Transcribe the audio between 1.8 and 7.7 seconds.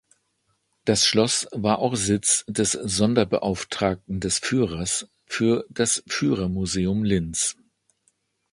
Sitz des „Sonderbeauftragten des Führers“ für das Führermuseum Linz.